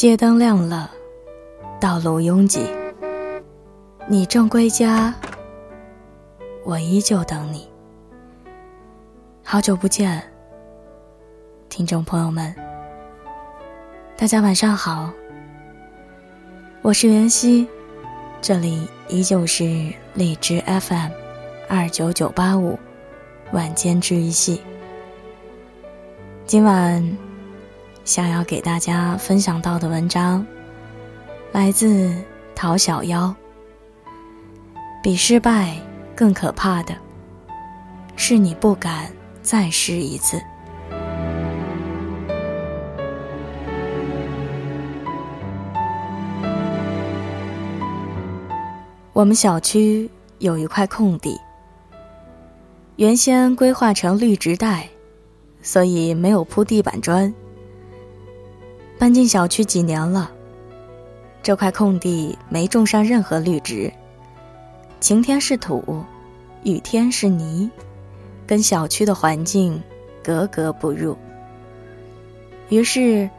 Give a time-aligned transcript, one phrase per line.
[0.00, 0.90] 街灯亮了，
[1.78, 2.64] 道路拥挤，
[4.08, 5.14] 你正归家，
[6.64, 7.68] 我依旧等你。
[9.44, 10.22] 好久不见，
[11.68, 12.54] 听众朋友们，
[14.16, 15.10] 大家晚上好，
[16.80, 17.68] 我是袁熙，
[18.40, 21.10] 这里依旧是荔枝 FM
[21.68, 22.78] 二九九八五
[23.52, 24.62] 晚间治愈系，
[26.46, 27.29] 今晚。
[28.04, 30.44] 想要给大家分享到的文章，
[31.52, 32.12] 来自
[32.54, 33.34] 陶小妖。
[35.02, 35.76] 比失败
[36.14, 36.94] 更可怕的，
[38.16, 39.10] 是你不敢
[39.42, 40.38] 再试一次。
[49.12, 51.38] 我们小区有一块空地，
[52.96, 54.88] 原先规划成绿植带，
[55.62, 57.32] 所以没有铺地板砖。
[59.00, 60.30] 搬进小区几年了，
[61.42, 63.90] 这块空地没种上任何绿植，
[65.00, 66.04] 晴天是土，
[66.64, 67.70] 雨天是泥，
[68.46, 69.82] 跟小区的环境
[70.22, 71.16] 格格不入。
[72.68, 73.30] 于是，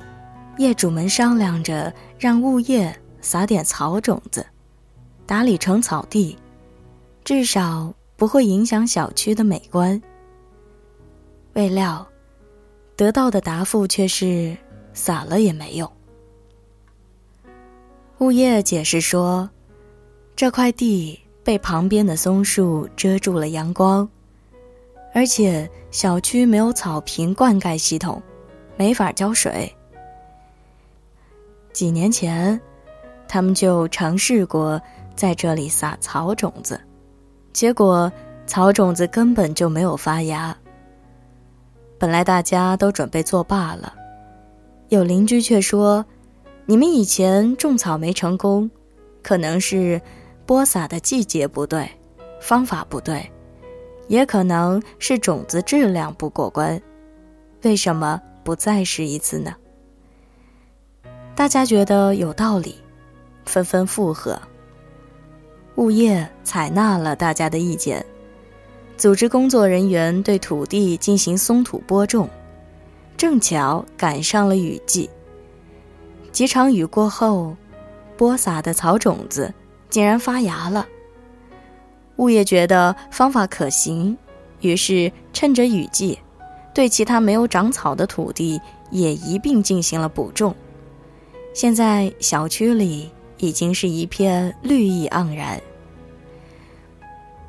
[0.58, 4.44] 业主们商量着让物业撒点草种子，
[5.28, 6.36] 打理成草地，
[7.24, 10.02] 至少不会影响小区的美观。
[11.54, 12.04] 未料，
[12.96, 14.58] 得到的答复却是。
[14.94, 15.92] 撒了也没用。
[18.20, 19.50] 物业解释说，
[20.36, 24.08] 这块地被旁边的松树遮住了阳光，
[25.14, 28.22] 而且小区没有草坪灌溉系统，
[28.78, 29.74] 没法浇水。
[31.74, 32.60] 几年前，
[33.28, 34.80] 他们就尝试过
[35.16, 36.80] 在这里撒草种子，
[37.54, 38.12] 结果
[38.46, 40.56] 草种子根本就没有发芽。
[41.98, 43.96] 本来大家都准备作罢了。
[44.92, 46.06] 有邻居却说
[46.68, 48.70] ：“你们以前种草没成功，
[49.24, 50.02] 可能是
[50.46, 51.90] 播撒的季节不对，
[52.42, 53.32] 方法不对，
[54.10, 56.82] 也可能是种子质量不过关。
[57.62, 59.56] 为什么不再试一次呢？”
[61.36, 62.76] 大家觉得有道理，
[63.46, 64.38] 纷纷附和。
[65.76, 68.06] 物业采纳了大家的意见，
[68.98, 72.30] 组织工作人员对土地进行松土播种。
[73.22, 75.08] 正巧赶上了雨季。
[76.32, 77.56] 几场雨过后，
[78.18, 79.54] 播撒的草种子
[79.92, 80.88] 竟然发芽了。
[82.16, 84.18] 物业觉得方法可行，
[84.62, 86.18] 于是趁着雨季，
[86.74, 90.56] 对其他没有长草的土地也一并进行了补种。
[91.54, 95.62] 现在小区里已经是一片绿意盎然。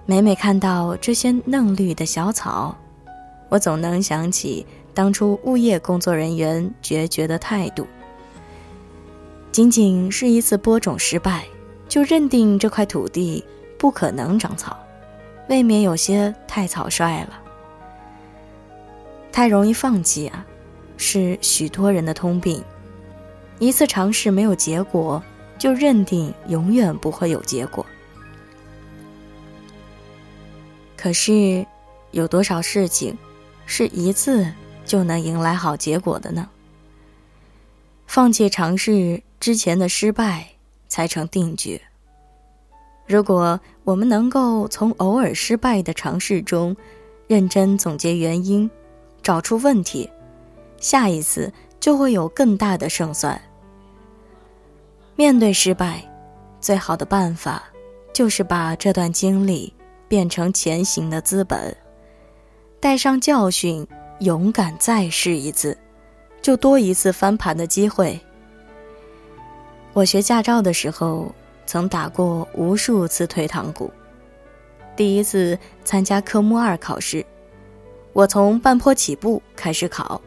[0.05, 2.77] 每每看到这些嫩绿的小草，
[3.49, 4.66] 我总能想起。
[4.95, 7.87] 当初物业工作人员决绝的态度，
[9.51, 11.45] 仅仅是一次播种失败，
[11.89, 13.45] 就认定这块土地
[13.79, 14.79] 不可能长草，
[15.49, 17.41] 未免有些太草率了。
[19.33, 20.45] 太容易放弃啊，
[20.99, 22.63] 是许多人的通病。
[23.59, 25.23] 一次尝试没有结果，
[25.57, 27.87] 就认定永远不会有结果。
[30.97, 31.65] 可是，
[32.11, 33.17] 有多少事情
[33.65, 34.53] 是一次？
[34.84, 36.48] 就能迎来好结果的呢？
[38.06, 40.47] 放弃尝试之前的失败，
[40.87, 41.81] 才成定局。
[43.06, 46.76] 如果我们能够从偶尔失败的尝试中，
[47.26, 48.70] 认真总结原因，
[49.22, 50.10] 找出问题，
[50.78, 53.41] 下一次就会有更大的胜算。
[55.16, 56.03] 面对失败，
[56.60, 57.62] 最好的办法，
[58.12, 59.72] 就是把这段经历
[60.06, 61.75] 变成前行的资本，
[62.78, 63.87] 带上教训。
[64.22, 65.77] 勇敢再试一次，
[66.41, 68.21] 就多一次翻盘的机会。
[69.93, 71.34] 我学驾照的时候，
[71.66, 73.93] 曾打过无数次退堂鼓。
[74.94, 77.26] 第一次参加科目二考试，
[78.12, 80.20] 我从半坡起步开始考，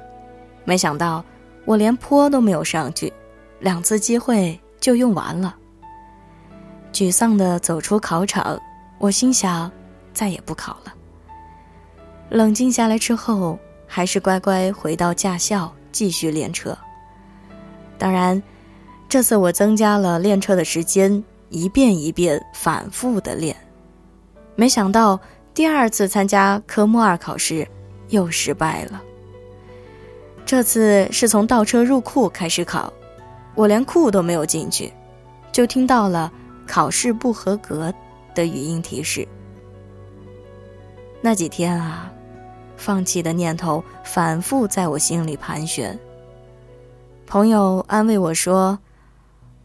[0.65, 1.23] 没想到
[1.63, 3.13] 我连坡都没有上去，
[3.61, 5.55] 两次机会就用完了。
[6.91, 8.59] 沮丧地走出考场，
[8.99, 9.71] 我心想，
[10.13, 10.93] 再也不考了。
[12.27, 13.57] 冷静下来之后。
[13.87, 16.77] 还是乖乖回到驾校继续练车。
[17.97, 18.41] 当然，
[19.07, 23.55] 这次我增加了练车的时间，一遍一遍反复的练。
[24.55, 25.19] 没想到
[25.53, 27.67] 第二次参加科目二考试
[28.09, 29.01] 又失败了。
[30.45, 32.91] 这次是从倒车入库开始考，
[33.55, 34.91] 我连库都没有进去，
[35.51, 36.31] 就听到了
[36.67, 37.93] 考试不合格
[38.33, 39.27] 的语音提示。
[41.21, 42.11] 那几天啊。
[42.77, 45.97] 放弃的念头反复在我心里盘旋。
[47.25, 48.77] 朋友安慰我说：“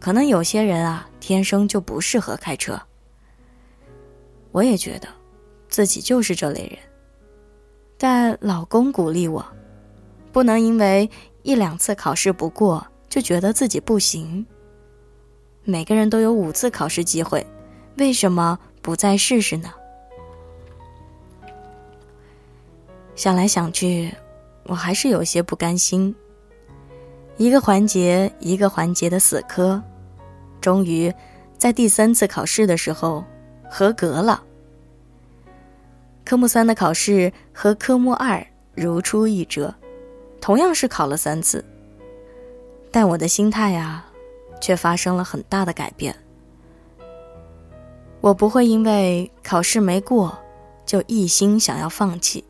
[0.01, 2.81] 可能有些人啊，天生就不适合开车。”
[4.53, 5.09] 我也觉得，
[5.69, 6.79] 自己就是这类人。
[7.97, 9.45] 但老公鼓励我，
[10.33, 11.09] 不能因为
[11.43, 14.45] 一两次考试不过就觉得自己不行。
[15.63, 17.47] 每个人都有五次考试机会，
[17.99, 19.71] 为什么不再试试呢？
[23.21, 24.11] 想来想去，
[24.63, 26.17] 我还是有些不甘心。
[27.37, 29.83] 一个环节一个环节的死磕，
[30.59, 31.13] 终于
[31.59, 33.23] 在第三次考试的时候
[33.69, 34.43] 合格了。
[36.25, 38.43] 科目三的考试和科目二
[38.75, 39.75] 如出一辙，
[40.41, 41.63] 同样是考了三次，
[42.91, 44.11] 但我的心态啊，
[44.63, 46.17] 却发生了很大的改变。
[48.23, 50.39] 我不会因为考试没过，
[50.87, 52.43] 就一心想要放弃。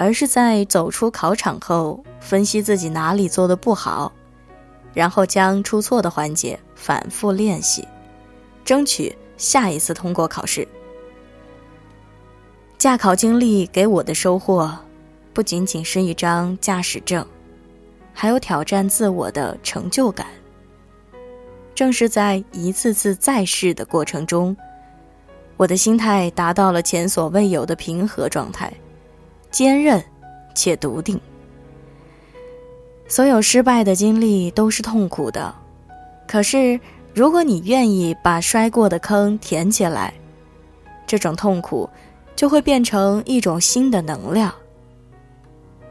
[0.00, 4.10] 而是在走出考场后，分析自己哪里做的不好，
[4.94, 7.86] 然后将出错的环节反复练习，
[8.64, 10.66] 争取下一次通过考试。
[12.78, 14.74] 驾考经历给我的收获，
[15.34, 17.22] 不仅仅是一张驾驶证，
[18.14, 20.26] 还有挑战自我的成就感。
[21.74, 24.56] 正是在一次次再试的过程中，
[25.58, 28.72] 我的心态达到了前所未有的平和状态。
[29.50, 30.02] 坚韧
[30.54, 31.20] 且笃定。
[33.08, 35.54] 所有失败的经历都是痛苦的，
[36.28, 36.78] 可是
[37.12, 40.14] 如果你愿意把摔过的坑填起来，
[41.06, 41.90] 这种痛苦
[42.36, 44.54] 就会变成一种新的能量。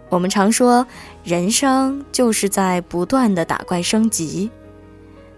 [0.08, 0.88] 我们常说，
[1.24, 4.50] 人生就是在不断的打怪升级。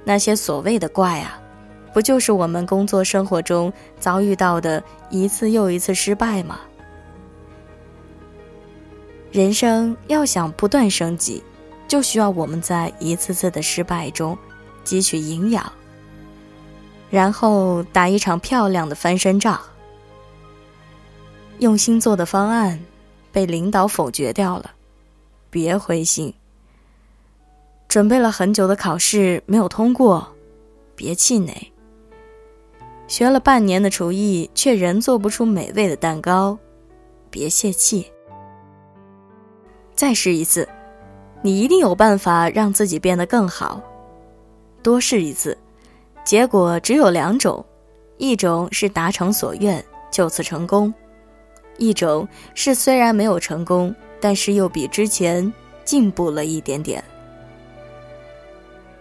[0.04, 1.42] 那些所谓的怪啊，
[1.94, 6.60] 不就是我们工作生活中遭遇到的一次又一次失败吗？
[9.32, 11.42] 人生要想不断升级，
[11.88, 14.38] 就需要我们在一次次的失败中
[14.84, 15.72] 汲取营养，
[17.10, 19.60] 然后打一场漂亮的翻身仗。
[21.60, 22.78] 用心做的方案
[23.32, 24.72] 被领导否决掉了，
[25.50, 26.34] 别灰心。
[27.88, 30.28] 准备了很久的考试没有通过，
[30.96, 31.72] 别气馁。
[33.08, 36.58] 学了半年的厨艺却仍做不出美味的蛋糕，
[37.30, 38.12] 别泄气。
[40.02, 40.68] 再试一次，
[41.44, 43.80] 你一定有办法让自己变得更好。
[44.82, 45.56] 多试一次，
[46.24, 47.64] 结果只有两种：
[48.18, 50.92] 一种是达成所愿，就此成功；
[51.78, 55.54] 一种是虽然没有成功，但是又比之前
[55.86, 57.04] 进步了一点点。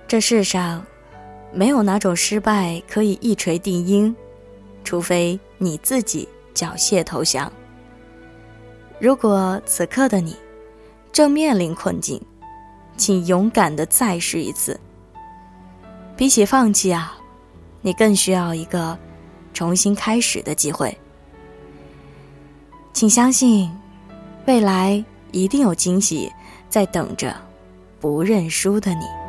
[0.06, 0.84] 这世上，
[1.50, 4.14] 没有哪种失败可以一锤定音，
[4.84, 7.50] 除非你自己缴械投降。
[8.98, 10.36] 如果此刻的你，
[11.12, 12.20] 正面临困境，
[12.96, 14.78] 请勇敢的再试一次。
[16.16, 17.16] 比起放弃啊，
[17.80, 18.98] 你更需要一个
[19.52, 20.96] 重新开始的机会。
[22.92, 23.70] 请相信，
[24.46, 25.02] 未来
[25.32, 26.30] 一定有惊喜
[26.68, 27.34] 在等着
[27.98, 29.19] 不认输的你。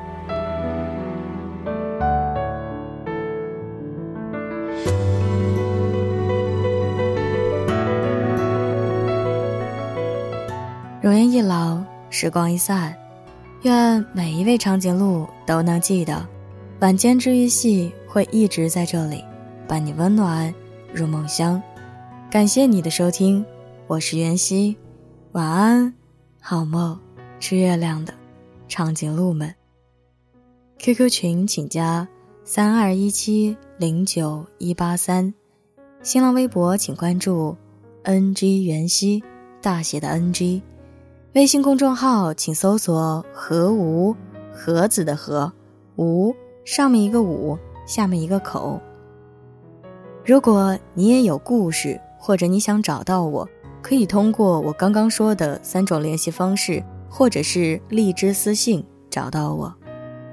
[11.21, 12.97] 容颜一老，时光一散，
[13.61, 16.27] 愿每一位长颈鹿都能记得，
[16.79, 19.23] 晚间治愈系会一直在这里，
[19.67, 20.51] 伴你温暖
[20.91, 21.61] 入梦乡。
[22.31, 23.45] 感谢你的收听，
[23.85, 24.75] 我是袁熙，
[25.33, 25.93] 晚安，
[26.39, 26.99] 好梦，
[27.39, 28.11] 吃月亮的
[28.67, 29.53] 长颈鹿们。
[30.79, 32.07] QQ 群请加
[32.43, 35.31] 三二一七零九一八三，
[36.01, 37.55] 新浪微博请关注
[38.05, 39.23] NG 袁熙，
[39.61, 40.63] 大写的 NG。
[41.33, 44.13] 微信公众号请搜索“何无
[44.51, 45.49] 盒子”的“何”，
[45.95, 46.35] 无
[46.65, 47.57] 上面一个“五”，
[47.87, 48.77] 下面一个“口”。
[50.25, 53.47] 如果你也有故事，或者你想找到我，
[53.81, 59.73] 可以通过我刚刚说的三种联系方式，或者是荔枝私信找到我，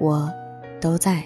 [0.01, 0.29] 我
[0.81, 1.23] 都在。